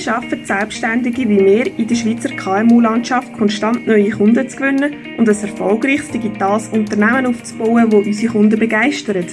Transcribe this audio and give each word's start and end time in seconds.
Wie 0.00 0.04
schaffen 0.04 0.46
Selbstständige 0.46 1.28
wie 1.28 1.44
wir 1.44 1.78
in 1.78 1.86
der 1.86 1.94
Schweizer 1.94 2.30
KMU-Landschaft 2.30 3.34
konstant 3.34 3.86
neue 3.86 4.08
Kunden 4.08 4.48
zu 4.48 4.56
gewinnen 4.56 4.94
und 5.18 5.28
ein 5.28 5.36
erfolgreiches 5.36 6.08
digitales 6.08 6.68
Unternehmen 6.68 7.26
aufzubauen, 7.26 7.90
das 7.90 8.06
unsere 8.06 8.32
Kunden 8.32 8.58
begeistert? 8.58 9.26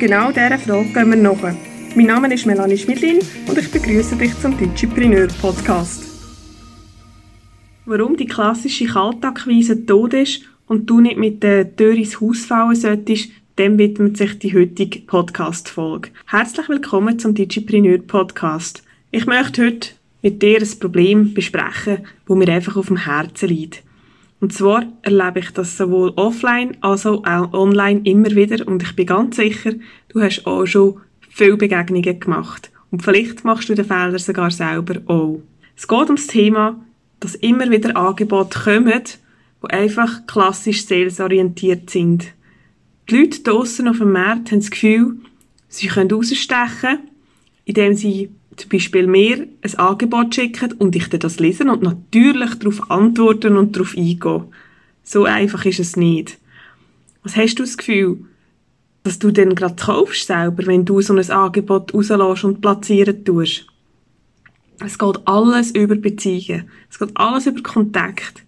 Genau 0.00 0.32
dieser 0.32 0.56
Frage 0.56 0.88
gehen 0.94 1.10
wir 1.10 1.16
nach. 1.18 1.54
Mein 1.94 2.06
Name 2.06 2.32
ist 2.32 2.46
Melanie 2.46 2.78
Schmidlin 2.78 3.18
und 3.48 3.58
ich 3.58 3.70
begrüße 3.70 4.16
dich 4.16 4.34
zum 4.40 4.56
Digipreneur 4.56 5.28
Podcast. 5.42 6.02
Warum 7.84 8.16
die 8.16 8.24
klassische 8.24 8.86
Kaltakquise 8.86 9.84
tot 9.84 10.14
ist 10.14 10.40
und 10.68 10.88
du 10.88 11.02
nicht 11.02 11.18
mit 11.18 11.42
der 11.42 11.76
Tür 11.76 11.92
ins 11.92 12.18
Haus 12.18 12.46
fallen 12.46 12.76
solltest, 12.76 13.28
dem 13.58 13.76
widmet 13.76 14.16
sich 14.16 14.38
die 14.38 14.54
heutige 14.54 15.00
Podcast-Folge. 15.00 16.08
Herzlich 16.24 16.66
willkommen 16.70 17.18
zum 17.18 17.34
Digipreneur 17.34 17.98
Podcast. 17.98 18.82
Ich 19.10 19.26
möchte 19.26 19.64
heute 19.64 19.97
mit 20.22 20.42
dir 20.42 20.60
ein 20.60 20.78
Problem 20.80 21.34
besprechen, 21.34 22.06
wo 22.26 22.34
mir 22.34 22.48
einfach 22.48 22.76
auf 22.76 22.88
dem 22.88 22.96
Herzen 22.96 23.48
liegt. 23.48 23.82
Und 24.40 24.52
zwar 24.52 24.86
erlebe 25.02 25.40
ich 25.40 25.50
das 25.50 25.76
sowohl 25.76 26.12
offline 26.16 26.76
als 26.80 27.06
auch 27.06 27.24
online 27.52 28.00
immer 28.04 28.30
wieder 28.30 28.66
und 28.68 28.82
ich 28.82 28.94
bin 28.94 29.06
ganz 29.06 29.36
sicher, 29.36 29.72
du 30.10 30.20
hast 30.20 30.46
auch 30.46 30.66
schon 30.66 31.00
viele 31.28 31.56
Begegnungen 31.56 32.20
gemacht. 32.20 32.70
Und 32.90 33.02
vielleicht 33.02 33.44
machst 33.44 33.68
du 33.68 33.74
den 33.74 33.84
Fehler 33.84 34.18
sogar 34.18 34.50
selber 34.50 35.00
auch. 35.06 35.42
Es 35.76 35.86
geht 35.86 36.10
um 36.10 36.16
das 36.16 36.26
Thema, 36.28 36.80
dass 37.20 37.34
immer 37.34 37.70
wieder 37.70 37.96
Angebote 37.96 38.58
kommen, 38.58 39.02
die 39.62 39.70
einfach 39.70 40.26
klassisch 40.26 40.86
salesorientiert 40.86 41.90
sind. 41.90 42.32
Die 43.10 43.16
Leute 43.16 43.42
draussen 43.42 43.88
auf 43.88 43.98
dem 43.98 44.12
Markt 44.12 44.52
haben 44.52 44.60
das 44.60 44.70
Gefühl, 44.70 45.16
sie 45.68 45.88
können 45.88 46.10
rausstechen, 46.10 47.00
indem 47.64 47.94
sie 47.94 48.30
zum 48.58 48.70
Beispiel 48.70 49.06
mir 49.06 49.46
ein 49.62 49.74
Angebot 49.78 50.34
schicken 50.34 50.72
und 50.72 50.94
ich 50.96 51.08
dann 51.08 51.20
das 51.20 51.40
lesen 51.40 51.70
und 51.70 51.82
natürlich 51.82 52.54
darauf 52.54 52.90
antworten 52.90 53.56
und 53.56 53.74
darauf 53.74 53.96
eingehen. 53.96 54.44
So 55.02 55.24
einfach 55.24 55.64
ist 55.64 55.80
es 55.80 55.96
nicht. 55.96 56.38
Was 57.22 57.36
hast 57.36 57.56
du 57.56 57.62
das 57.62 57.76
Gefühl, 57.76 58.18
dass 59.04 59.18
du 59.18 59.30
dann 59.30 59.54
gerade 59.54 59.76
kaufst 59.76 60.26
selber, 60.26 60.66
wenn 60.66 60.84
du 60.84 61.00
so 61.00 61.14
ein 61.14 61.30
Angebot 61.30 61.94
rauslässt 61.94 62.44
und 62.44 62.60
platzieren 62.60 63.24
tust? 63.24 63.66
Es 64.84 64.98
geht 64.98 65.20
alles 65.24 65.72
über 65.72 65.96
Beziehungen. 65.96 66.68
Es 66.90 66.98
geht 66.98 67.10
alles 67.14 67.46
über 67.46 67.62
Kontakt. 67.62 68.44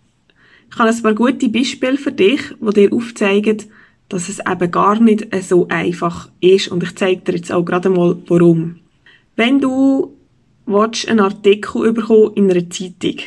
Ich 0.70 0.78
habe 0.78 0.90
ein 0.90 1.02
paar 1.02 1.14
gute 1.14 1.48
Beispiele 1.48 1.98
für 1.98 2.12
dich, 2.12 2.40
die 2.60 2.72
dir 2.72 2.92
aufzeigen, 2.92 3.64
dass 4.08 4.28
es 4.28 4.38
eben 4.38 4.70
gar 4.70 5.00
nicht 5.00 5.26
so 5.42 5.66
einfach 5.68 6.28
ist. 6.40 6.68
Und 6.68 6.82
ich 6.82 6.94
zeige 6.94 7.22
dir 7.22 7.36
jetzt 7.36 7.52
auch 7.52 7.64
gerade 7.64 7.88
mal, 7.88 8.16
warum. 8.26 8.79
Wenn 9.40 9.58
du 9.58 10.18
einen 10.66 11.20
Artikel 11.20 11.94
bekommen 11.94 12.34
in 12.34 12.50
einer 12.50 12.68
Zeitung, 12.68 13.20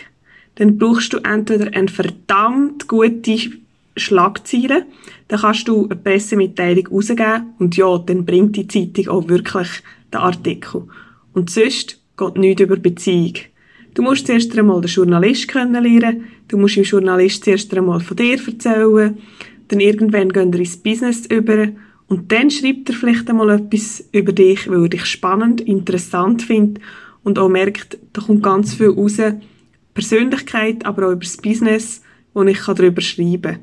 dann 0.54 0.78
brauchst 0.78 1.12
du 1.12 1.18
entweder 1.18 1.76
eine 1.76 1.88
verdammt 1.88 2.88
gute 2.88 3.40
Schlagzeile, 3.98 4.86
dann 5.28 5.40
kannst 5.40 5.68
du 5.68 5.86
eine 5.86 5.96
Pressemitteilung 5.96 6.86
rausgeben 6.86 7.56
und 7.58 7.76
ja, 7.78 7.98
dann 7.98 8.26
bringt 8.26 8.56
die 8.58 8.68
Zeitung 8.68 9.08
auch 9.08 9.28
wirklich 9.28 9.68
den 10.14 10.20
Artikel. 10.20 10.84
Und 11.34 11.50
sonst 11.50 12.00
geht 12.16 12.38
nichts 12.38 12.62
über 12.62 12.76
Beziehung. 12.76 13.34
Du 13.96 14.04
musst 14.04 14.28
zuerst 14.28 14.56
einmal 14.56 14.82
den 14.82 14.92
Journalist 14.92 15.48
kennenlernen, 15.48 16.26
du 16.48 16.60
musst 16.60 16.76
dem 16.76 16.84
Journalist 16.84 17.44
zuerst 17.44 17.76
einmal 17.76 18.02
von 18.02 18.18
dir 18.18 18.38
erzählen, 18.38 19.18
dann 19.68 19.80
irgendwann 19.80 20.32
gehen 20.32 20.54
wir 20.54 20.60
ins 20.60 20.78
Business 20.78 21.26
über 21.26 21.70
und 22.08 22.32
dann 22.32 22.52
schreibt 22.52 22.90
er 22.90 22.96
vielleicht 22.96 23.30
einmal 23.30 23.50
etwas 23.50 24.08
über 24.12 24.32
dich, 24.32 24.70
weil 24.70 24.84
er 24.84 24.90
dich 24.90 25.06
spannend, 25.06 25.62
interessant 25.62 26.42
findet 26.42 26.84
und 27.24 27.40
auch 27.40 27.50
merkt, 27.50 27.98
da 28.14 28.22
kommt 28.22 28.44
ganz 28.44 28.74
viel 28.74 28.90
raus. 28.90 29.18
Persönlichkeit, 29.94 30.86
aber 30.86 31.08
auch 31.08 31.12
über 31.12 31.24
das 31.24 31.38
Business, 31.38 32.02
wo 32.34 32.44
ich 32.44 32.60
darüber 32.66 33.02
schreiben 33.02 33.42
kann. 33.42 33.60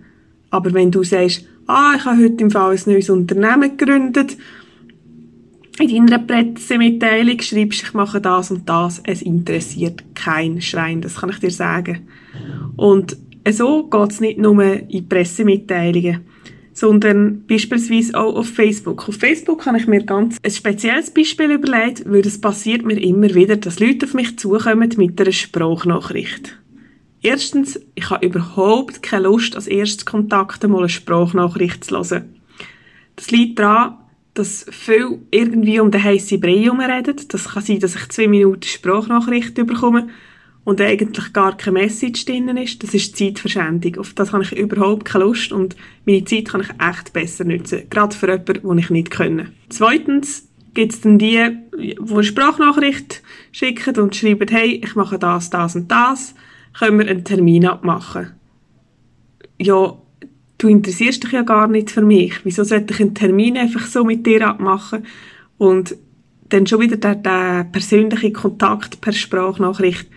Aber 0.51 0.73
wenn 0.73 0.91
du 0.91 1.03
sagst, 1.03 1.45
ah, 1.67 1.95
ich 1.97 2.05
habe 2.05 2.23
heute 2.23 2.43
im 2.43 2.51
Fall 2.51 2.77
ein 2.77 2.83
neues 2.87 3.11
Unternehmen 3.11 3.77
gegründet, 3.77 4.37
in 5.79 6.07
deiner 6.07 6.23
Pressemitteilung 6.23 7.41
schreibst, 7.41 7.83
ich 7.83 7.95
mache 7.95 8.21
das 8.21 8.51
und 8.51 8.69
das, 8.69 9.01
es 9.05 9.23
interessiert 9.23 10.05
kein 10.15 10.61
Schrein, 10.61 11.01
das 11.01 11.17
kann 11.17 11.31
ich 11.31 11.39
dir 11.39 11.51
sagen. 11.51 12.09
Und 12.77 13.17
so 13.51 13.89
geht 13.89 14.11
es 14.11 14.21
nicht 14.21 14.39
nur 14.39 14.63
in 14.63 15.09
Pressemitteilungen 15.09 16.21
sondern 16.81 17.45
beispielsweise 17.47 18.19
auch 18.19 18.37
auf 18.37 18.49
Facebook. 18.49 19.07
Auf 19.07 19.17
Facebook 19.17 19.67
habe 19.67 19.77
ich 19.77 19.87
mir 19.87 20.03
ganz 20.03 20.39
ein 20.43 20.51
spezielles 20.51 21.11
Beispiel 21.11 21.51
überlegt, 21.51 22.05
weil 22.07 22.27
es 22.27 22.41
passiert 22.41 22.87
mir 22.87 22.99
immer 22.99 23.35
wieder, 23.35 23.57
dass 23.57 23.81
Leute 23.81 24.07
auf 24.07 24.15
mich 24.15 24.39
zukommen 24.39 24.91
mit 24.97 25.21
einer 25.21 25.31
Sprachnachricht. 25.31 26.59
Erstens, 27.21 27.79
ich 27.95 28.09
habe 28.09 28.25
überhaupt 28.25 29.03
keine 29.03 29.25
Lust, 29.25 29.57
als 29.57 29.67
erstes 29.67 30.07
Kontakt 30.07 30.67
mal 30.67 30.79
eine 30.79 30.89
Sprachnachricht 30.89 31.85
zu 31.85 31.97
hören. 31.99 32.37
Das 33.15 33.31
liegt 33.31 33.59
daran, 33.59 33.99
dass 34.33 34.65
viel 34.71 35.19
irgendwie 35.31 35.81
um 35.81 35.91
den 35.91 36.03
heissen 36.03 36.41
Brei 36.41 36.63
herumreden. 36.63 37.15
Das 37.29 37.51
kann 37.51 37.63
sein, 37.63 37.81
dass 37.81 37.95
ich 37.95 38.09
zwei 38.09 38.27
Minuten 38.27 38.63
Sprachnachricht 38.63 39.55
bekomme 39.55 40.09
und 40.65 40.81
eigentlich 40.81 41.33
gar 41.33 41.57
keine 41.57 41.81
Message 41.81 42.25
drin 42.27 42.49
ist, 42.57 42.83
das 42.83 42.95
ist 42.95 43.17
Zeitverschwendung. 43.17 43.99
Auf 43.99 44.13
das 44.13 44.33
habe 44.33 44.43
ich 44.43 44.57
überhaupt 44.57 45.07
keine 45.07 45.25
Lust 45.25 45.53
und 45.53 45.75
meine 46.07 46.25
Zeit 46.25 46.49
kann 46.49 46.61
ich 46.61 46.69
echt 46.69 47.13
besser 47.13 47.45
nutzen. 47.45 47.83
Gerade 47.89 48.15
für 48.15 48.31
jemanden, 48.31 48.69
den 48.69 48.79
ich 48.79 48.91
nicht 48.91 49.11
kenne. 49.11 49.53
Zweitens 49.69 50.49
gibt 50.75 50.93
es 50.93 51.01
dann 51.01 51.19
die, 51.19 51.57
die 51.77 51.99
eine 51.99 52.25
Sprachnachricht 52.25 53.23
schicken 53.53 53.99
und 53.99 54.15
schreiben, 54.15 54.49
hey, 54.49 54.81
ich 54.85 54.95
mache 54.95 55.19
das, 55.19 55.51
das 55.51 55.77
und 55.77 55.91
das, 55.91 56.35
können 56.79 56.99
wir 56.99 57.09
einen 57.09 57.25
Termin 57.25 57.67
abmachen? 57.67 58.33
Ja, 59.59 59.99
du 60.59 60.69
interessierst 60.69 61.25
dich 61.25 61.33
ja 61.33 61.43
gar 61.43 61.69
nicht 61.69 61.91
für 61.91 62.03
mich. 62.03 62.45
Wieso 62.45 62.65
sollte 62.65 62.95
ich 62.95 63.01
einen 63.01 63.15
Termin 63.15 63.57
einfach 63.57 63.87
so 63.87 64.05
mit 64.05 64.27
dir 64.27 64.47
abmachen? 64.47 65.05
Und 65.59 65.97
dann 66.49 66.67
schon 66.67 66.81
wieder 66.81 66.97
der, 66.97 67.17
der 67.17 67.65
persönliche 67.65 68.33
Kontakt 68.33 69.01
per 69.01 69.13
Sprachnachricht 69.13 70.09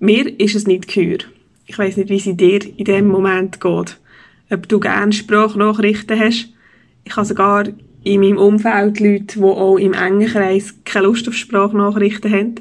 mir 0.00 0.38
ist 0.38 0.54
es 0.54 0.66
nicht 0.66 0.86
gehör. 0.92 1.18
Ich 1.66 1.78
weiß 1.78 1.96
nicht, 1.96 2.08
wie 2.08 2.16
es 2.16 2.24
dir 2.24 2.60
in 2.76 2.84
dem 2.84 3.08
Moment 3.08 3.60
geht. 3.60 3.98
Ob 4.50 4.68
du 4.68 4.80
gerne 4.80 5.12
Sprachnachrichten 5.12 6.18
hast. 6.18 6.48
Ich 7.04 7.16
habe 7.16 7.26
sogar 7.26 7.64
in 8.04 8.20
meinem 8.20 8.38
Umfeld 8.38 9.00
Leute, 9.00 9.38
die 9.38 9.42
auch 9.42 9.76
im 9.76 9.92
engen 9.92 10.28
Kreis 10.28 10.74
keine 10.84 11.06
Lust 11.06 11.28
auf 11.28 11.34
Sprachnachrichten 11.34 12.32
haben. 12.32 12.54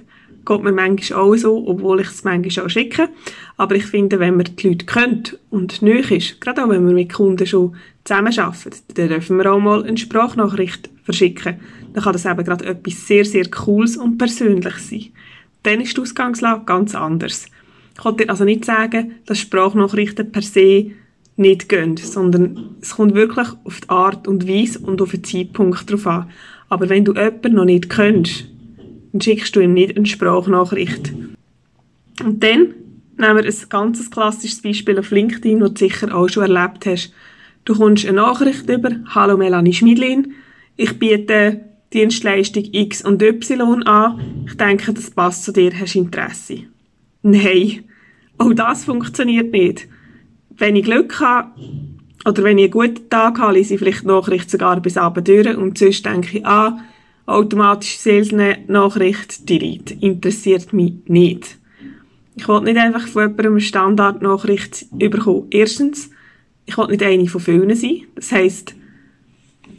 Geht 0.45 0.63
mir 0.63 0.71
manchmal 0.71 1.19
auch 1.19 1.35
so, 1.35 1.67
obwohl 1.67 2.01
ich 2.01 2.07
es 2.07 2.23
manchmal 2.23 2.65
auch 2.65 2.69
schicke. 2.69 3.09
Aber 3.55 3.75
ich 3.75 3.85
finde, 3.85 4.19
wenn 4.19 4.37
man 4.37 4.47
die 4.57 4.67
Leute 4.67 4.85
kennt 4.85 5.39
und 5.49 5.81
nöch 5.81 6.11
ist, 6.11 6.41
gerade 6.41 6.63
auch 6.63 6.69
wenn 6.69 6.87
wir 6.87 6.93
mit 6.93 7.13
Kunden 7.13 7.45
schon 7.45 7.75
zusammenarbeiten, 8.03 8.71
dann 8.95 9.09
dürfen 9.09 9.37
wir 9.37 9.51
auch 9.51 9.59
mal 9.59 9.83
eine 9.83 9.97
Sprachnachricht 9.97 10.89
verschicken. 11.03 11.59
Dann 11.93 12.03
kann 12.03 12.13
das 12.13 12.25
eben 12.25 12.43
gerade 12.43 12.65
etwas 12.65 13.07
sehr, 13.07 13.25
sehr 13.25 13.49
Cooles 13.49 13.95
und 13.95 14.17
Persönliches 14.17 14.89
sein 14.89 15.11
dann 15.67 15.81
ist 15.81 15.97
die 15.97 16.01
Ausgangslage 16.01 16.63
ganz 16.65 16.95
anders. 16.95 17.45
Ich 17.97 18.15
dir 18.15 18.29
also 18.29 18.45
nicht 18.45 18.63
sagen, 18.63 19.15
dass 19.25 19.39
Sprachnachrichten 19.39 20.31
per 20.31 20.41
se 20.41 20.91
nicht 21.35 21.67
gehen, 21.67 21.97
sondern 21.97 22.75
es 22.81 22.95
kommt 22.95 23.15
wirklich 23.15 23.47
auf 23.63 23.81
die 23.81 23.89
Art 23.89 24.27
und 24.27 24.47
Weise 24.47 24.79
und 24.79 25.01
auf 25.01 25.11
den 25.11 25.23
Zeitpunkt 25.23 25.91
drauf 25.91 26.07
an. 26.07 26.29
Aber 26.69 26.89
wenn 26.89 27.05
du 27.05 27.13
jemanden 27.13 27.55
noch 27.55 27.65
nicht 27.65 27.89
kennst, 27.89 28.45
dann 29.11 29.21
schickst 29.21 29.55
du 29.55 29.59
ihm 29.59 29.73
nicht 29.73 29.97
eine 29.97 30.05
Sprachnachricht. 30.05 31.13
Und 32.23 32.43
dann 32.43 32.73
nehmen 33.17 33.37
wir 33.37 33.45
ein 33.45 33.55
ganz 33.69 34.09
klassisches 34.09 34.61
Beispiel 34.61 34.99
auf 34.99 35.11
LinkedIn, 35.11 35.59
das 35.59 35.73
du 35.73 35.79
sicher 35.79 36.15
auch 36.15 36.29
schon 36.29 36.43
erlebt 36.43 36.85
hast. 36.85 37.13
Du 37.65 37.75
kommst 37.75 38.05
eine 38.05 38.17
Nachricht 38.17 38.69
über, 38.69 38.91
Hallo 39.09 39.37
Melanie 39.37 39.73
Schmidlin, 39.73 40.33
ich 40.77 40.97
biete 40.97 41.66
Dienstleistung 41.93 42.65
X 42.71 43.01
und 43.01 43.21
Y 43.21 43.83
an. 43.83 44.45
Ich 44.47 44.57
denke, 44.57 44.93
das 44.93 45.11
passt 45.11 45.43
zu 45.43 45.53
dir, 45.53 45.71
hast 45.77 45.95
Interesse. 45.95 46.63
Nein, 47.21 47.83
auch 48.37 48.53
das 48.53 48.85
funktioniert 48.85 49.51
nicht. 49.51 49.87
Wenn 50.49 50.75
ich 50.75 50.85
Glück 50.85 51.19
habe, 51.19 51.51
oder 52.25 52.43
wenn 52.43 52.57
ich 52.57 52.65
einen 52.65 52.71
guten 52.71 53.09
Tag 53.09 53.39
habe, 53.39 53.53
lese 53.53 53.75
ich 53.75 53.79
vielleicht 53.79 54.03
die 54.03 54.07
Nachricht 54.07 54.49
sogar 54.49 54.79
bis 54.81 54.97
Abend 54.97 55.27
durch 55.27 55.55
und 55.55 55.77
sonst 55.77 56.05
denke 56.05 56.39
ich, 56.39 56.45
ah, 56.45 56.77
automatische 57.25 57.99
Sales-Nachricht, 57.99 59.47
delete. 59.49 59.93
Interessiert 59.93 60.73
mich 60.73 60.93
nicht. 61.05 61.57
Ich 62.35 62.47
will 62.47 62.61
nicht 62.61 62.77
einfach 62.77 63.07
von 63.07 63.23
jemandem 63.23 63.53
eine 63.53 63.61
Standardnachricht 63.61 64.87
bekommen. 64.91 65.47
Erstens, 65.51 66.11
ich 66.65 66.77
will 66.77 66.87
nicht 66.87 67.03
eine 67.03 67.27
von 67.27 67.41
vielen 67.41 67.75
sein. 67.75 68.03
Das 68.15 68.31
heisst, 68.31 68.75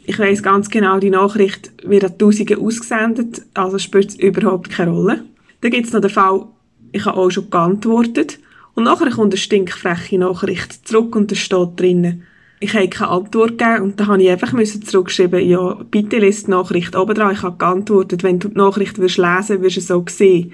ich 0.09 0.17
weiß 0.17 0.41
ganz 0.41 0.71
genau, 0.71 0.97
die 0.97 1.11
Nachricht 1.11 1.71
wird 1.83 2.03
an 2.03 2.17
Tausende 2.17 2.57
ausgesendet, 2.57 3.43
also 3.53 3.77
spielt 3.77 4.09
es 4.09 4.15
überhaupt 4.15 4.71
keine 4.71 4.89
Rolle. 4.89 5.23
Dann 5.61 5.69
gibt 5.69 5.85
es 5.85 5.93
noch 5.93 6.01
den 6.01 6.09
Fall, 6.09 6.45
ich 6.91 7.05
habe 7.05 7.15
auch 7.15 7.29
schon 7.29 7.51
geantwortet 7.51 8.39
und 8.73 8.85
nachher 8.85 9.11
kommt 9.11 9.33
eine 9.33 9.37
stinkfreche 9.37 10.17
Nachricht 10.17 10.87
zurück 10.87 11.15
und 11.15 11.29
da 11.29 11.35
steht 11.35 11.79
drinnen, 11.79 12.23
ich 12.59 12.73
habe 12.73 12.89
keine 12.89 13.11
Antwort 13.11 13.59
gegeben 13.59 13.83
und 13.83 13.99
dann 13.99 14.07
habe 14.07 14.23
ich 14.23 14.31
einfach 14.31 14.51
müssen 14.51 14.81
zurückschreiben, 14.81 15.47
ja, 15.47 15.75
bitte 15.91 16.17
lest 16.17 16.47
die 16.47 16.51
Nachricht 16.51 16.95
oben 16.95 17.13
dran, 17.13 17.35
ich 17.35 17.43
habe 17.43 17.57
geantwortet, 17.57 18.23
wenn 18.23 18.39
du 18.39 18.47
die 18.47 18.57
Nachricht 18.57 18.97
wirst 18.97 19.19
lesen, 19.19 19.61
wirst 19.61 19.75
du 19.75 19.79
es 19.79 19.87
so 19.87 20.03
sehen. 20.09 20.53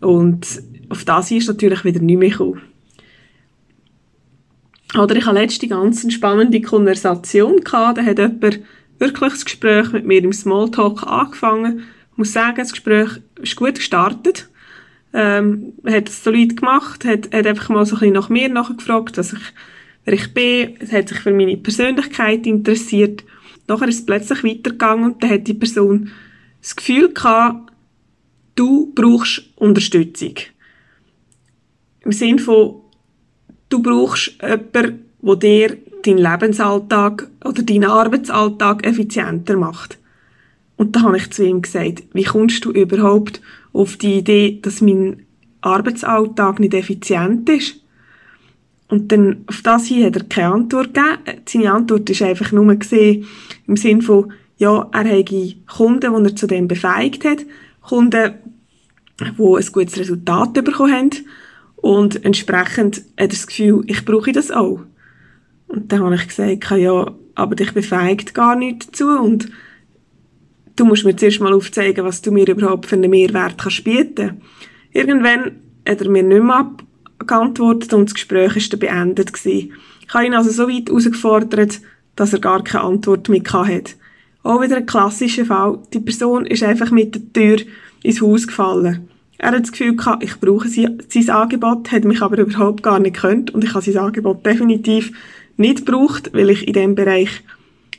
Und 0.00 0.48
auf 0.88 1.04
das 1.04 1.30
ist 1.30 1.46
natürlich 1.46 1.84
wieder 1.84 2.00
nicht 2.00 2.18
mehr 2.18 2.30
gekommen. 2.30 2.60
Oder 4.96 5.16
ich 5.16 5.26
hatte 5.26 5.40
letzte 5.40 5.68
ganz 5.68 6.10
spannende 6.12 6.60
Konversation 6.60 7.60
gehabt, 7.60 7.98
da 7.98 8.04
hat 8.04 8.18
jemand 8.18 8.60
wirklich 8.98 9.32
das 9.32 9.44
Gespräch 9.44 9.92
mit 9.92 10.06
mir 10.06 10.22
im 10.22 10.32
Smalltalk 10.32 11.02
angefangen. 11.02 11.84
Ich 12.12 12.18
muss 12.18 12.32
sagen, 12.32 12.58
das 12.58 12.72
Gespräch 12.72 13.08
ist 13.40 13.56
gut 13.56 13.74
gestartet. 13.74 14.48
Ähm, 15.12 15.74
hat 15.86 16.08
es 16.08 16.24
solid 16.24 16.56
gemacht, 16.56 17.04
hat, 17.04 17.32
hat 17.32 17.46
einfach 17.46 17.68
mal 17.68 17.86
so 17.86 17.96
ein 17.96 18.00
bisschen 18.00 18.14
nach 18.14 18.28
mir 18.28 18.48
nachgefragt, 18.48 19.16
was 19.16 19.32
ich, 19.32 19.42
wer 20.04 20.14
ich 20.14 20.34
bin, 20.34 20.76
hat 20.90 21.08
sich 21.08 21.18
für 21.18 21.32
meine 21.32 21.56
Persönlichkeit 21.56 22.46
interessiert. 22.46 23.24
Nachher 23.68 23.88
ist 23.88 24.00
es 24.00 24.06
plötzlich 24.06 24.42
weitergegangen 24.42 25.04
und 25.04 25.22
dann 25.22 25.30
hat 25.30 25.46
die 25.46 25.54
Person 25.54 26.10
das 26.60 26.74
Gefühl 26.74 27.12
gehabt, 27.12 27.72
du 28.54 28.92
brauchst 28.94 29.42
Unterstützung. 29.56 30.34
Im 32.00 32.12
Sinn 32.12 32.38
von, 32.38 32.80
du 33.74 33.82
brauchst 33.82 34.32
jemanden, 34.40 35.04
der 35.20 35.36
dir 35.36 35.76
deinen 36.04 36.18
Lebensalltag 36.18 37.28
oder 37.44 37.62
deinen 37.62 37.90
Arbeitsalltag 37.90 38.86
effizienter 38.86 39.56
macht. 39.56 39.98
Und 40.76 40.94
da 40.94 41.02
habe 41.02 41.16
ich 41.16 41.30
zu 41.30 41.44
ihm 41.44 41.62
gesagt, 41.62 42.04
wie 42.12 42.24
kommst 42.24 42.64
du 42.64 42.70
überhaupt 42.70 43.40
auf 43.72 43.96
die 43.96 44.18
Idee, 44.18 44.58
dass 44.62 44.80
mein 44.80 45.24
Arbeitsalltag 45.60 46.60
nicht 46.60 46.74
effizient 46.74 47.48
ist? 47.48 47.80
Und 48.88 49.10
dann, 49.10 49.44
auf 49.46 49.62
das 49.62 49.86
hier 49.86 50.06
hat 50.06 50.16
er 50.16 50.24
keine 50.24 50.54
Antwort 50.54 50.94
gegeben. 50.94 51.40
Seine 51.48 51.72
Antwort 51.72 52.08
ist 52.10 52.22
einfach 52.22 52.52
nur 52.52 52.74
gesehen, 52.76 53.26
im 53.66 53.76
Sinn 53.76 54.02
von, 54.02 54.32
ja, 54.58 54.88
er 54.92 55.04
habe 55.04 55.54
Kunden, 55.66 56.14
die 56.14 56.30
er 56.30 56.36
zu 56.36 56.46
dem 56.46 56.68
befähigt 56.68 57.24
hat, 57.24 57.44
Kunden, 57.80 58.34
die 59.20 59.24
ein 59.24 59.66
gutes 59.72 59.98
Resultat 59.98 60.52
bekommen 60.52 60.92
haben, 60.92 61.10
und 61.76 62.24
entsprechend 62.24 62.96
hat 62.96 63.04
er 63.16 63.28
das 63.28 63.46
Gefühl, 63.46 63.84
ich 63.86 64.04
brauche 64.04 64.32
das 64.32 64.50
auch. 64.50 64.80
Und 65.66 65.92
dann 65.92 66.02
habe 66.02 66.14
ich 66.14 66.28
gesagt, 66.28 66.70
ja, 66.70 67.12
aber 67.34 67.56
dich 67.56 67.72
befähigt 67.72 68.34
gar 68.34 68.56
nicht 68.56 68.88
dazu 68.88 69.08
und 69.08 69.48
du 70.76 70.84
musst 70.84 71.04
mir 71.04 71.16
zuerst 71.16 71.40
mal 71.40 71.52
aufzeigen, 71.52 72.04
was 72.04 72.22
du 72.22 72.30
mir 72.30 72.48
überhaupt 72.48 72.86
für 72.86 72.96
einen 72.96 73.10
Mehrwert 73.10 73.58
kannst 73.58 73.84
bieten. 73.84 74.40
Irgendwann 74.92 75.52
hat 75.88 76.00
er 76.00 76.08
mir 76.08 76.22
nicht 76.22 76.42
mehr 76.42 76.70
geantwortet 77.26 77.92
und 77.92 78.06
das 78.06 78.14
Gespräch 78.14 78.54
war 78.54 78.62
dann 78.70 78.80
beendet. 78.80 79.32
Gewesen. 79.32 79.72
Ich 80.06 80.14
habe 80.14 80.26
ihn 80.26 80.34
also 80.34 80.50
so 80.50 80.68
weit 80.68 80.88
herausgefordert, 80.88 81.80
dass 82.16 82.32
er 82.32 82.38
gar 82.38 82.62
keine 82.62 82.84
Antwort 82.84 83.28
mehr 83.28 83.42
hatte. 83.42 83.94
Auch 84.42 84.62
wieder 84.62 84.76
ein 84.76 84.86
klassischer 84.86 85.46
Fall. 85.46 85.78
Die 85.92 86.00
Person 86.00 86.46
ist 86.46 86.62
einfach 86.62 86.90
mit 86.90 87.14
der 87.14 87.32
Tür 87.32 87.66
ins 88.02 88.20
Haus 88.20 88.46
gefallen. 88.46 89.08
Er 89.38 89.50
hat 89.50 89.62
das 89.62 89.72
Gefühl 89.72 89.96
gehabt, 89.96 90.22
ich 90.22 90.38
brauche 90.38 90.68
sein, 90.68 91.02
sein 91.08 91.30
Angebot, 91.30 91.90
hat 91.90 92.04
mich 92.04 92.22
aber 92.22 92.38
überhaupt 92.38 92.82
gar 92.82 92.98
nicht 92.98 93.16
könnt 93.16 93.52
und 93.52 93.64
ich 93.64 93.74
habe 93.74 93.84
sein 93.84 93.98
Angebot 93.98 94.44
definitiv 94.46 95.12
nicht 95.56 95.86
gebraucht, 95.86 96.30
weil 96.32 96.50
ich 96.50 96.66
in 96.66 96.72
diesem 96.72 96.94
Bereich 96.94 97.42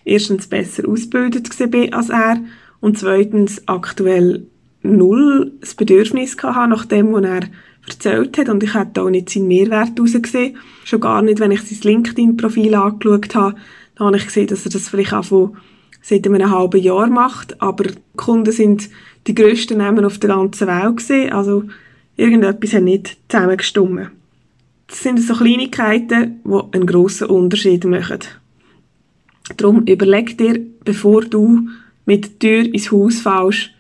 erstens 0.03 0.47
besser 0.47 0.87
ausgebildet 0.87 1.49
war 1.59 1.97
als 1.97 2.09
er 2.09 2.41
und 2.79 2.97
zweitens 2.97 3.67
aktuell 3.67 4.45
null 4.83 5.51
das 5.59 5.75
Bedürfnis 5.75 6.37
hatte 6.41 6.69
nach 6.69 6.85
dem, 6.85 7.11
was 7.13 7.23
er 7.23 7.41
erzählt 7.88 8.38
hat 8.38 8.49
und 8.49 8.63
ich 8.63 8.73
hätte 8.73 9.01
auch 9.01 9.09
nicht 9.09 9.29
seinen 9.29 9.47
Mehrwert 9.47 9.97
herausgesehen. 9.97 10.57
Schon 10.83 10.99
gar 10.99 11.21
nicht, 11.21 11.39
wenn 11.39 11.51
ich 11.51 11.61
sein 11.61 11.79
LinkedIn-Profil 11.81 12.75
angeschaut 12.75 13.35
habe, 13.35 13.55
dann 13.95 14.07
habe 14.07 14.17
ich 14.17 14.25
gesehen, 14.25 14.47
dass 14.47 14.65
er 14.65 14.71
das 14.71 14.89
vielleicht 14.89 15.13
auch 15.13 15.25
von 15.25 15.57
seit 16.07 16.27
einem 16.27 16.51
halben 16.51 16.81
Jahr 16.81 17.07
macht, 17.07 17.59
aber 17.63 17.85
die 17.85 17.95
Kunden 18.15 18.51
sind 18.51 18.89
die 19.25 19.33
grössten 19.33 19.79
Namen 19.79 20.05
auf 20.05 20.19
der 20.19 20.29
ganzen 20.29 20.67
Welt 20.67 20.97
gesehen, 20.97 21.33
also 21.33 21.63
irgendetwas 22.15 22.73
hat 22.73 22.83
nicht 22.83 23.17
zusammengestimmt. 23.27 24.11
Das 24.85 25.01
sind 25.01 25.19
so 25.19 25.33
Kleinigkeiten, 25.33 26.41
die 26.45 26.73
einen 26.73 26.85
grossen 26.85 27.27
Unterschied 27.27 27.85
machen. 27.85 28.19
Darum 29.57 29.81
überleg 29.85 30.37
dir, 30.37 30.61
bevor 30.83 31.23
du 31.23 31.69
mit 32.05 32.43
der 32.43 32.65
Tür 32.65 32.71
ins 32.71 32.91
Haus 32.91 33.21
fällst, 33.21 33.71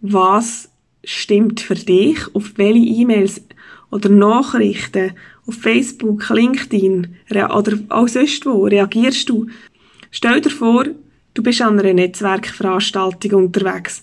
was 0.00 0.70
stimmt 1.04 1.60
für 1.60 1.74
dich, 1.74 2.34
auf 2.34 2.52
welche 2.56 2.78
E-Mails 2.78 3.42
oder 3.90 4.08
Nachrichten 4.08 5.12
auf 5.46 5.54
Facebook, 5.56 6.30
LinkedIn 6.30 7.08
oder 7.30 7.78
auch 7.90 8.08
sonst 8.08 8.46
wo 8.46 8.64
reagierst 8.64 9.28
du. 9.28 9.48
Stell 10.10 10.40
dir 10.40 10.50
vor, 10.50 10.86
du 11.38 11.42
bist 11.44 11.62
an 11.62 11.78
einer 11.78 11.94
Netzwerkveranstaltung 11.94 13.44
unterwegs 13.44 14.02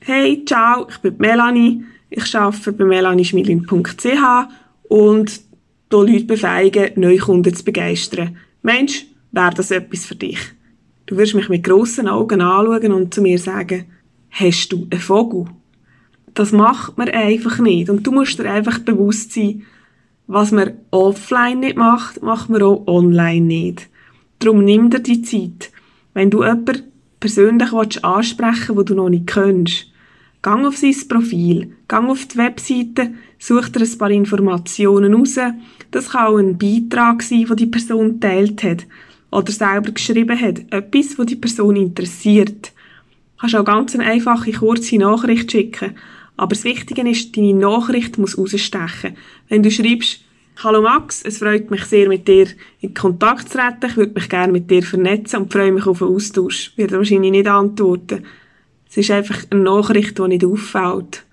hey, 0.00 0.44
ciao, 0.44 0.88
ich 0.90 0.98
bin 0.98 1.14
Melanie, 1.18 1.84
ich 2.10 2.36
arbeite 2.36 2.72
bei 2.72 2.84
melanieschmilin.ch 2.84 4.04
und 4.88 5.30
hier 5.30 5.98
Leute 5.98 6.24
befähigen, 6.24 6.90
neue 6.96 7.18
Kunden 7.18 7.54
zu 7.54 7.64
begeistern. 7.64 8.36
Mensch, 8.62 9.06
wäre 9.30 9.54
das 9.54 9.70
etwas 9.70 10.04
für 10.04 10.16
dich? 10.16 10.38
Du 11.06 11.16
wirst 11.16 11.34
mich 11.34 11.48
mit 11.48 11.62
grossen 11.62 12.08
Augen 12.08 12.40
anschauen 12.40 12.92
und 12.92 13.14
zu 13.14 13.22
mir 13.22 13.38
sagen, 13.38 13.84
hast 14.30 14.72
du 14.72 14.88
einen 14.90 15.00
Vogel? 15.00 15.46
Das 16.34 16.50
macht 16.50 16.98
man 16.98 17.08
einfach 17.08 17.60
nicht. 17.60 17.88
Und 17.88 18.04
du 18.04 18.10
musst 18.10 18.38
dir 18.38 18.50
einfach 18.50 18.80
bewusst 18.80 19.32
sein, 19.32 19.62
was 20.26 20.50
man 20.50 20.72
offline 20.90 21.60
nicht 21.60 21.76
macht, 21.76 22.20
macht 22.20 22.50
man 22.50 22.62
auch 22.62 22.86
online 22.88 23.46
nicht. 23.46 23.88
Darum 24.40 24.64
nimm 24.64 24.90
dir 24.90 25.00
die 25.00 25.22
Zeit. 25.22 25.70
Wenn 26.14 26.30
du 26.30 26.42
jemanden 26.42 26.84
persönlich 27.20 27.72
ansprechen 28.02 28.68
willst, 28.68 28.76
wo 28.76 28.82
du 28.82 28.94
noch 28.94 29.08
nicht 29.10 29.26
kennst, 29.26 29.88
Gang 30.44 30.66
auf 30.66 30.76
sein 30.76 30.94
Profil, 31.08 31.72
gang 31.88 32.10
auf 32.10 32.26
die 32.26 32.36
Webseite, 32.36 33.14
such 33.38 33.70
dir 33.70 33.80
ein 33.80 33.96
paar 33.98 34.10
Informationen 34.10 35.14
raus. 35.14 35.36
Das 35.90 36.10
kann 36.10 36.26
auch 36.26 36.36
ein 36.36 36.58
Beitrag 36.58 37.22
sein, 37.22 37.46
den 37.46 37.56
die 37.56 37.64
Person 37.64 38.20
teilt 38.20 38.62
hat 38.62 38.86
oder 39.30 39.50
selber 39.50 39.92
geschrieben 39.92 40.38
hat. 40.38 40.58
Etwas, 40.70 41.18
was 41.18 41.26
die 41.28 41.36
Person 41.36 41.76
interessiert. 41.76 42.72
Du 42.74 43.40
kannst 43.40 43.56
auch 43.56 43.64
ganz 43.64 43.94
eine 43.94 44.04
einfache, 44.04 44.52
kurze 44.52 44.98
Nachricht 44.98 45.50
schicken. 45.50 45.92
Aber 46.36 46.54
das 46.54 46.64
Wichtige 46.64 47.08
ist, 47.08 47.34
deine 47.34 47.54
Nachricht 47.54 48.18
muss 48.18 48.36
rausstechen. 48.36 49.16
Wenn 49.48 49.62
du 49.62 49.70
schreibst, 49.70 50.23
Hallo 50.62 50.80
Max, 50.80 51.22
es 51.22 51.38
freut 51.38 51.70
mich 51.70 51.84
sehr, 51.84 52.08
mit 52.08 52.28
dir 52.28 52.46
in 52.80 52.94
Kontakt 52.94 53.48
zu 53.50 53.58
treten. 53.58 53.86
Ich 53.86 53.96
würde 53.96 54.14
mich 54.14 54.28
gerne 54.28 54.52
mit 54.52 54.70
dir 54.70 54.82
vernetzen 54.82 55.42
und 55.42 55.52
freue 55.52 55.72
mich 55.72 55.84
auf 55.84 56.00
einen 56.00 56.14
Austausch. 56.14 56.70
Ich 56.70 56.78
werde 56.78 56.96
wahrscheinlich 56.96 57.32
nicht 57.32 57.48
antworten. 57.48 58.24
Es 58.88 58.96
ist 58.96 59.10
einfach 59.10 59.44
eine 59.50 59.62
Nachricht, 59.62 60.16
die 60.16 60.28
nicht 60.28 60.44
auffällt. 60.44 61.24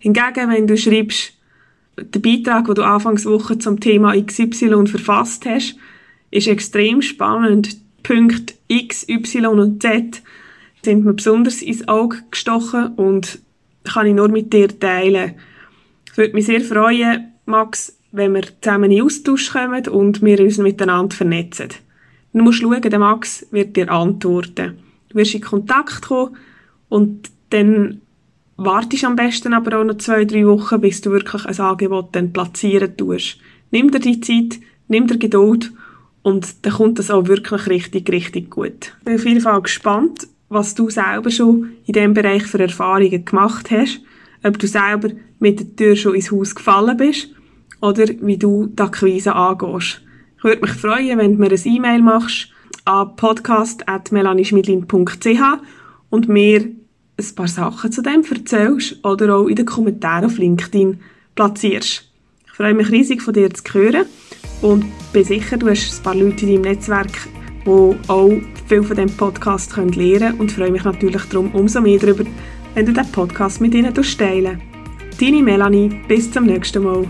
Hingegen, 0.00 0.50
wenn 0.50 0.66
du 0.66 0.76
schreibst, 0.76 1.34
der 1.96 2.18
Beitrag, 2.18 2.66
den 2.66 2.74
du 2.74 2.82
Anfangswoche 2.82 3.58
zum 3.58 3.78
Thema 3.78 4.20
XY 4.20 4.86
verfasst 4.86 5.46
hast, 5.46 5.76
ist 6.32 6.48
extrem 6.48 7.00
spannend. 7.00 7.78
Punkt 8.02 8.54
X, 8.66 9.08
Y 9.08 9.46
und 9.46 9.82
Z 9.82 10.20
sind 10.84 11.04
mir 11.04 11.14
besonders 11.14 11.62
ins 11.62 11.86
Auge 11.86 12.18
gestochen 12.30 12.88
und 12.96 13.38
kann 13.84 14.06
ich 14.06 14.14
nur 14.14 14.28
mit 14.28 14.52
dir 14.52 14.68
teilen. 14.78 15.36
Es 16.10 16.18
würde 16.18 16.34
mich 16.34 16.46
sehr 16.46 16.60
freuen, 16.60 17.32
Max, 17.46 17.96
wenn 18.14 18.32
wir 18.32 18.44
zusammen 18.60 18.92
in 18.92 19.02
Austausch 19.02 19.50
kommen 19.50 19.88
und 19.88 20.22
wir 20.22 20.38
uns 20.38 20.58
miteinander 20.58 21.14
vernetzen. 21.14 21.70
Du 22.32 22.42
musst 22.42 22.60
schauen, 22.60 22.80
der 22.80 22.98
Max 22.98 23.44
wird 23.50 23.76
dir 23.76 23.90
antworten. 23.90 24.78
Du 25.08 25.18
wirst 25.18 25.34
in 25.34 25.40
Kontakt 25.40 26.02
kommen 26.02 26.36
und 26.88 27.28
dann 27.50 28.00
wartest 28.56 29.04
am 29.04 29.16
besten 29.16 29.52
aber 29.52 29.78
auch 29.78 29.84
noch 29.84 29.98
zwei, 29.98 30.24
drei 30.24 30.46
Wochen, 30.46 30.80
bis 30.80 31.00
du 31.00 31.10
wirklich 31.10 31.44
ein 31.44 31.58
Angebot 31.58 32.10
dann 32.12 32.32
platzieren 32.32 32.96
tust. 32.96 33.38
Nimm 33.72 33.90
dir 33.90 33.98
die 33.98 34.20
Zeit, 34.20 34.60
nimm 34.86 35.08
dir 35.08 35.18
Geduld 35.18 35.72
und 36.22 36.64
dann 36.64 36.72
kommt 36.72 37.00
das 37.00 37.10
auch 37.10 37.26
wirklich 37.26 37.66
richtig, 37.66 38.08
richtig 38.10 38.48
gut. 38.48 38.94
Ich 38.98 39.04
bin 39.04 39.14
auf 39.16 39.26
jeden 39.26 39.40
Fall 39.40 39.60
gespannt, 39.60 40.28
was 40.48 40.76
du 40.76 40.88
selber 40.88 41.32
schon 41.32 41.70
in 41.86 41.94
diesem 41.94 42.14
Bereich 42.14 42.44
für 42.44 42.60
Erfahrungen 42.60 43.24
gemacht 43.24 43.72
hast, 43.72 44.00
ob 44.44 44.56
du 44.60 44.68
selber 44.68 45.08
mit 45.40 45.58
der 45.58 45.74
Tür 45.74 45.96
schon 45.96 46.14
ins 46.14 46.30
Haus 46.30 46.54
gefallen 46.54 46.96
bist 46.96 47.34
oder 47.84 48.06
wie 48.22 48.38
du 48.38 48.66
die 48.66 48.82
Akquise 48.82 49.34
angehst. 49.34 50.00
Ich 50.38 50.44
würde 50.44 50.62
mich 50.62 50.70
freuen, 50.70 51.18
wenn 51.18 51.32
du 51.32 51.40
mir 51.40 51.50
ein 51.50 51.60
E-Mail 51.62 52.00
machst 52.00 52.48
an 52.86 53.14
podcast.melanischmidlin.ch 53.14 55.42
und 56.08 56.28
mir 56.28 56.62
ein 56.62 56.80
paar 57.36 57.48
Sachen 57.48 57.92
zu 57.92 58.02
dem 58.02 58.24
erzählst 58.24 59.04
oder 59.04 59.36
auch 59.36 59.48
in 59.48 59.56
den 59.56 59.66
Kommentaren 59.66 60.24
auf 60.24 60.38
LinkedIn 60.38 60.98
platzierst. 61.34 62.10
Ich 62.46 62.52
freue 62.52 62.72
mich 62.72 62.90
riesig 62.90 63.20
von 63.20 63.34
dir 63.34 63.52
zu 63.52 63.62
hören 63.74 64.06
und 64.62 64.86
bin 65.12 65.24
sicher, 65.24 65.58
du 65.58 65.68
hast 65.68 65.98
ein 65.98 66.02
paar 66.02 66.14
Leute 66.14 66.46
in 66.46 66.52
deinem 66.52 66.62
Netzwerk, 66.72 67.28
die 67.66 67.96
auch 68.08 68.32
viel 68.66 68.82
von 68.82 68.96
diesem 68.96 69.14
Podcast 69.16 69.76
lernen 69.76 69.92
können 69.92 70.40
und 70.40 70.52
freue 70.52 70.70
mich 70.70 70.84
natürlich 70.84 71.24
darum 71.24 71.54
umso 71.54 71.82
mehr 71.82 71.98
darüber, 71.98 72.24
wenn 72.74 72.86
du 72.86 72.94
diesen 72.94 73.12
Podcast 73.12 73.60
mit 73.60 73.74
ihnen 73.74 73.92
teilst. 73.92 74.16
Deine 75.20 75.42
Melanie, 75.42 76.00
bis 76.08 76.30
zum 76.30 76.46
nächsten 76.46 76.82
Mal. 76.82 77.06